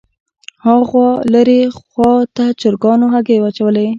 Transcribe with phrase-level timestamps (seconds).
[0.65, 3.87] هاغو لرې خوا ته چرګانو هګۍ واچولې